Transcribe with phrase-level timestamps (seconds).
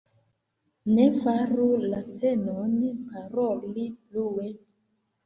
[0.99, 2.71] Ne faru la penon,
[3.11, 4.49] paroli plue.